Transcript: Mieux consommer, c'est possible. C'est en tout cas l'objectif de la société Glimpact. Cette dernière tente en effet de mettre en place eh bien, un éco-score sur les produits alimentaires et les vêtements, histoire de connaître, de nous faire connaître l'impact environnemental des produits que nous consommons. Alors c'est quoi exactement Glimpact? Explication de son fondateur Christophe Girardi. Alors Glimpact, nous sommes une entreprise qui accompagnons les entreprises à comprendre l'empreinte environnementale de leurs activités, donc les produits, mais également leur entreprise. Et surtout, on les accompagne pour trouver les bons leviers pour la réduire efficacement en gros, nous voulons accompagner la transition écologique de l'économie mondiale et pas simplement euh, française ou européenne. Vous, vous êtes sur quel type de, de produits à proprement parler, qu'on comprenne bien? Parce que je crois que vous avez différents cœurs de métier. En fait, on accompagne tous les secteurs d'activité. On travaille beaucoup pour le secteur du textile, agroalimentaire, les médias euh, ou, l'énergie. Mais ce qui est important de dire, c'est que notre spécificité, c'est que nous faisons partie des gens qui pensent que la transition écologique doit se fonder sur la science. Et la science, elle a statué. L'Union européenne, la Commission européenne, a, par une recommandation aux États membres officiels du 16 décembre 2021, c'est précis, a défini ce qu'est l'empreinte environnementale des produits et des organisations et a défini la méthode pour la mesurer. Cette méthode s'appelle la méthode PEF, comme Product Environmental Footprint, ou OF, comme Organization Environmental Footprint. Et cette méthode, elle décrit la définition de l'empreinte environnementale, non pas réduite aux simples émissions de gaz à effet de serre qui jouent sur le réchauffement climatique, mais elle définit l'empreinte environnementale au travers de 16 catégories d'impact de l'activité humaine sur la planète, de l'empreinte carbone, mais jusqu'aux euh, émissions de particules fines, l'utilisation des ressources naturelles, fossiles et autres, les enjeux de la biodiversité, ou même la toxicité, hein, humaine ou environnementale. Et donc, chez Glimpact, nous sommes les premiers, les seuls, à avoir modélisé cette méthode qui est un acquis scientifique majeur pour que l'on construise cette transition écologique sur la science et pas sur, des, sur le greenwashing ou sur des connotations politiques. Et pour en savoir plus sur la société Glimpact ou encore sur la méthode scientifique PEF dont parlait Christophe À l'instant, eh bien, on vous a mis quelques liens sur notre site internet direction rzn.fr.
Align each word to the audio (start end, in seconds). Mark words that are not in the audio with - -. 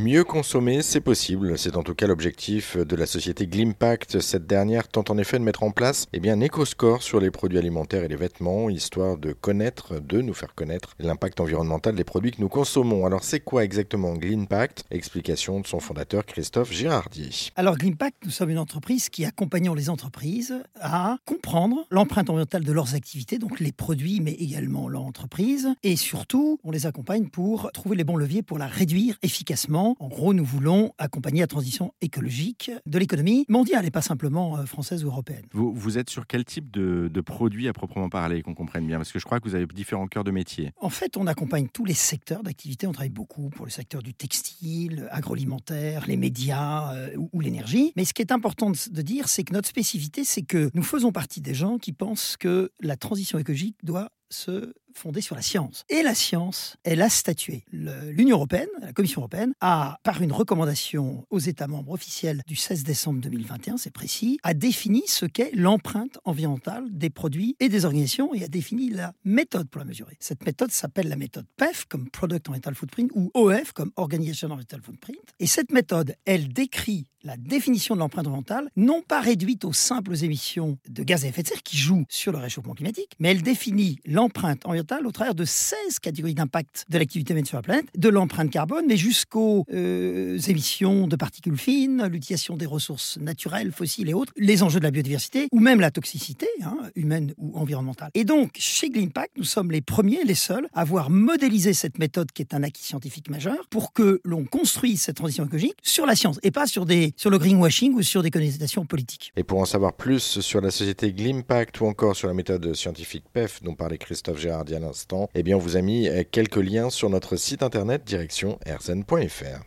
Mieux 0.00 0.22
consommer, 0.22 0.82
c'est 0.82 1.00
possible. 1.00 1.58
C'est 1.58 1.76
en 1.76 1.82
tout 1.82 1.96
cas 1.96 2.06
l'objectif 2.06 2.76
de 2.76 2.94
la 2.94 3.04
société 3.04 3.48
Glimpact. 3.48 4.20
Cette 4.20 4.46
dernière 4.46 4.86
tente 4.86 5.10
en 5.10 5.18
effet 5.18 5.40
de 5.40 5.42
mettre 5.42 5.64
en 5.64 5.72
place 5.72 6.06
eh 6.12 6.20
bien, 6.20 6.34
un 6.34 6.40
éco-score 6.40 7.02
sur 7.02 7.18
les 7.18 7.32
produits 7.32 7.58
alimentaires 7.58 8.04
et 8.04 8.08
les 8.08 8.14
vêtements, 8.14 8.70
histoire 8.70 9.16
de 9.16 9.32
connaître, 9.32 9.98
de 9.98 10.20
nous 10.20 10.34
faire 10.34 10.54
connaître 10.54 10.94
l'impact 11.00 11.40
environnemental 11.40 11.96
des 11.96 12.04
produits 12.04 12.30
que 12.30 12.40
nous 12.40 12.48
consommons. 12.48 13.06
Alors 13.06 13.24
c'est 13.24 13.40
quoi 13.40 13.64
exactement 13.64 14.14
Glimpact? 14.14 14.84
Explication 14.92 15.58
de 15.58 15.66
son 15.66 15.80
fondateur 15.80 16.24
Christophe 16.24 16.72
Girardi. 16.72 17.50
Alors 17.56 17.76
Glimpact, 17.76 18.18
nous 18.24 18.30
sommes 18.30 18.50
une 18.50 18.60
entreprise 18.60 19.08
qui 19.08 19.24
accompagnons 19.24 19.74
les 19.74 19.90
entreprises 19.90 20.54
à 20.80 21.16
comprendre 21.24 21.88
l'empreinte 21.90 22.30
environnementale 22.30 22.62
de 22.62 22.72
leurs 22.72 22.94
activités, 22.94 23.38
donc 23.38 23.58
les 23.58 23.72
produits, 23.72 24.20
mais 24.20 24.34
également 24.34 24.88
leur 24.88 25.02
entreprise. 25.02 25.70
Et 25.82 25.96
surtout, 25.96 26.60
on 26.62 26.70
les 26.70 26.86
accompagne 26.86 27.26
pour 27.26 27.72
trouver 27.72 27.96
les 27.96 28.04
bons 28.04 28.16
leviers 28.16 28.44
pour 28.44 28.58
la 28.58 28.68
réduire 28.68 29.18
efficacement 29.22 29.87
en 29.98 30.08
gros, 30.08 30.34
nous 30.34 30.44
voulons 30.44 30.92
accompagner 30.98 31.40
la 31.40 31.46
transition 31.46 31.92
écologique 32.00 32.70
de 32.86 32.98
l'économie 32.98 33.44
mondiale 33.48 33.84
et 33.84 33.90
pas 33.90 34.02
simplement 34.02 34.58
euh, 34.58 34.64
française 34.64 35.04
ou 35.04 35.08
européenne. 35.08 35.44
Vous, 35.52 35.72
vous 35.72 35.98
êtes 35.98 36.10
sur 36.10 36.26
quel 36.26 36.44
type 36.44 36.70
de, 36.70 37.08
de 37.12 37.20
produits 37.20 37.68
à 37.68 37.72
proprement 37.72 38.08
parler, 38.08 38.42
qu'on 38.42 38.54
comprenne 38.54 38.86
bien? 38.86 38.98
Parce 38.98 39.12
que 39.12 39.18
je 39.18 39.24
crois 39.24 39.40
que 39.40 39.48
vous 39.48 39.54
avez 39.54 39.66
différents 39.66 40.06
cœurs 40.06 40.24
de 40.24 40.30
métier. 40.30 40.72
En 40.80 40.90
fait, 40.90 41.16
on 41.16 41.26
accompagne 41.26 41.68
tous 41.68 41.84
les 41.84 41.94
secteurs 41.94 42.42
d'activité. 42.42 42.86
On 42.86 42.92
travaille 42.92 43.10
beaucoup 43.10 43.50
pour 43.50 43.64
le 43.64 43.70
secteur 43.70 44.02
du 44.02 44.14
textile, 44.14 45.08
agroalimentaire, 45.10 46.06
les 46.06 46.16
médias 46.16 46.94
euh, 46.94 47.16
ou, 47.32 47.40
l'énergie. 47.40 47.92
Mais 47.96 48.04
ce 48.04 48.14
qui 48.14 48.22
est 48.22 48.32
important 48.32 48.70
de 48.70 49.02
dire, 49.02 49.28
c'est 49.28 49.44
que 49.44 49.52
notre 49.52 49.68
spécificité, 49.68 50.24
c'est 50.24 50.42
que 50.42 50.70
nous 50.74 50.82
faisons 50.82 51.12
partie 51.12 51.40
des 51.40 51.54
gens 51.54 51.78
qui 51.78 51.92
pensent 51.92 52.36
que 52.36 52.72
la 52.80 52.96
transition 52.96 53.38
écologique 53.38 53.76
doit 53.82 54.10
se 54.30 54.74
fonder 54.94 55.20
sur 55.20 55.34
la 55.34 55.42
science. 55.42 55.84
Et 55.88 56.02
la 56.02 56.14
science, 56.14 56.76
elle 56.84 57.02
a 57.02 57.08
statué. 57.08 57.64
L'Union 57.72 58.36
européenne, 58.36 58.68
la 58.80 58.92
Commission 58.92 59.20
européenne, 59.20 59.52
a, 59.60 59.98
par 60.02 60.22
une 60.22 60.32
recommandation 60.32 61.24
aux 61.30 61.38
États 61.38 61.66
membres 61.66 61.92
officiels 61.92 62.42
du 62.46 62.56
16 62.56 62.84
décembre 62.84 63.20
2021, 63.20 63.76
c'est 63.76 63.90
précis, 63.90 64.38
a 64.42 64.54
défini 64.54 65.02
ce 65.06 65.26
qu'est 65.26 65.50
l'empreinte 65.54 66.18
environnementale 66.24 66.86
des 66.90 67.10
produits 67.10 67.56
et 67.60 67.68
des 67.68 67.84
organisations 67.84 68.34
et 68.34 68.44
a 68.44 68.48
défini 68.48 68.90
la 68.90 69.12
méthode 69.24 69.68
pour 69.68 69.78
la 69.78 69.84
mesurer. 69.84 70.16
Cette 70.20 70.44
méthode 70.44 70.70
s'appelle 70.70 71.08
la 71.08 71.16
méthode 71.16 71.46
PEF, 71.56 71.84
comme 71.88 72.10
Product 72.10 72.48
Environmental 72.48 72.74
Footprint, 72.74 73.10
ou 73.14 73.30
OF, 73.34 73.72
comme 73.72 73.92
Organization 73.96 74.46
Environmental 74.46 74.80
Footprint. 74.82 75.18
Et 75.38 75.46
cette 75.46 75.72
méthode, 75.72 76.14
elle 76.24 76.48
décrit 76.48 77.06
la 77.24 77.36
définition 77.36 77.94
de 77.94 78.00
l'empreinte 78.00 78.26
environnementale, 78.26 78.70
non 78.76 79.02
pas 79.02 79.20
réduite 79.20 79.64
aux 79.64 79.72
simples 79.72 80.24
émissions 80.24 80.78
de 80.88 81.02
gaz 81.02 81.24
à 81.24 81.28
effet 81.28 81.42
de 81.42 81.48
serre 81.48 81.62
qui 81.62 81.76
jouent 81.76 82.04
sur 82.08 82.32
le 82.32 82.38
réchauffement 82.38 82.74
climatique, 82.74 83.10
mais 83.18 83.30
elle 83.30 83.42
définit 83.42 83.98
l'empreinte 84.06 84.64
environnementale 84.64 84.77
au 85.04 85.12
travers 85.12 85.34
de 85.34 85.44
16 85.44 85.98
catégories 86.00 86.34
d'impact 86.34 86.84
de 86.88 86.98
l'activité 86.98 87.32
humaine 87.32 87.44
sur 87.44 87.56
la 87.56 87.62
planète, 87.62 87.86
de 87.96 88.08
l'empreinte 88.08 88.50
carbone, 88.50 88.84
mais 88.86 88.96
jusqu'aux 88.96 89.64
euh, 89.72 90.38
émissions 90.48 91.06
de 91.06 91.16
particules 91.16 91.56
fines, 91.56 92.06
l'utilisation 92.06 92.56
des 92.56 92.66
ressources 92.66 93.18
naturelles, 93.18 93.72
fossiles 93.72 94.08
et 94.08 94.14
autres, 94.14 94.32
les 94.36 94.62
enjeux 94.62 94.78
de 94.78 94.84
la 94.84 94.90
biodiversité, 94.90 95.48
ou 95.52 95.60
même 95.60 95.80
la 95.80 95.90
toxicité, 95.90 96.46
hein, 96.62 96.78
humaine 96.94 97.34
ou 97.38 97.56
environnementale. 97.56 98.10
Et 98.14 98.24
donc, 98.24 98.52
chez 98.58 98.90
Glimpact, 98.90 99.32
nous 99.36 99.44
sommes 99.44 99.70
les 99.70 99.80
premiers, 99.80 100.24
les 100.24 100.34
seuls, 100.34 100.68
à 100.74 100.82
avoir 100.82 101.10
modélisé 101.10 101.72
cette 101.72 101.98
méthode 101.98 102.32
qui 102.32 102.42
est 102.42 102.54
un 102.54 102.62
acquis 102.62 102.84
scientifique 102.84 103.30
majeur 103.30 103.66
pour 103.70 103.92
que 103.92 104.20
l'on 104.24 104.44
construise 104.44 105.02
cette 105.02 105.16
transition 105.16 105.44
écologique 105.44 105.76
sur 105.82 106.06
la 106.06 106.16
science 106.16 106.38
et 106.42 106.50
pas 106.50 106.66
sur, 106.66 106.86
des, 106.86 107.12
sur 107.16 107.30
le 107.30 107.38
greenwashing 107.38 107.94
ou 107.94 108.02
sur 108.02 108.22
des 108.22 108.30
connotations 108.30 108.86
politiques. 108.86 109.32
Et 109.36 109.44
pour 109.44 109.58
en 109.58 109.64
savoir 109.64 109.94
plus 109.94 110.40
sur 110.40 110.60
la 110.60 110.70
société 110.70 111.12
Glimpact 111.12 111.80
ou 111.80 111.86
encore 111.86 112.16
sur 112.16 112.28
la 112.28 112.34
méthode 112.34 112.74
scientifique 112.74 113.24
PEF 113.32 113.62
dont 113.62 113.74
parlait 113.74 113.98
Christophe 113.98 114.38
À 114.72 114.78
l'instant, 114.78 115.30
eh 115.34 115.42
bien, 115.42 115.56
on 115.56 115.60
vous 115.60 115.76
a 115.76 115.80
mis 115.80 116.08
quelques 116.30 116.56
liens 116.56 116.90
sur 116.90 117.08
notre 117.08 117.36
site 117.36 117.62
internet 117.62 118.04
direction 118.04 118.58
rzn.fr. 118.66 119.64